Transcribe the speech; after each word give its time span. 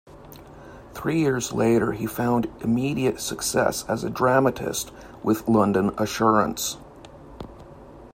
Three 0.95 1.19
years 1.19 1.53
later 1.53 1.91
he 1.91 2.07
found 2.07 2.51
immediate 2.61 3.19
success 3.19 3.85
as 3.87 4.03
a 4.03 4.09
dramatist 4.09 4.91
with 5.21 5.47
"London 5.47 5.91
Assurance". 5.95 6.77